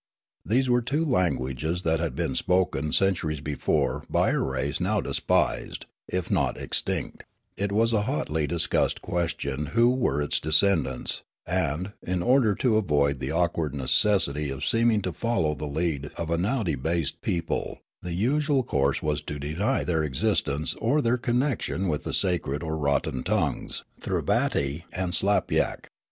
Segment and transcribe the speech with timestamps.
[0.43, 5.85] These were two languages that had been spoken centuries before by a race now despised,
[6.07, 7.23] if not extinct;
[7.55, 12.77] it was a hotly discussed ques tion who were its descendants, and, in order to
[12.77, 17.77] avoid the awkward necessity of seeming to follow the lead of a now debased people,
[18.01, 22.75] the usual course was to deny their existence or their connection with the sacred or
[22.75, 25.91] rotten tongues— Thribbaty and Slapyak.